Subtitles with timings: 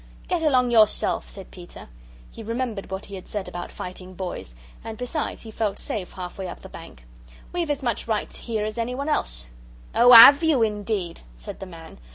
[0.27, 1.87] "Get along yourself," said Peter.
[2.31, 6.47] He remembered what he had said about fighting boys, and, besides, he felt safe halfway
[6.47, 7.05] up the bank.
[7.53, 9.51] "We've as much right here as anyone else."
[9.93, 11.99] "Oh, 'AVE you, indeed!" said the man.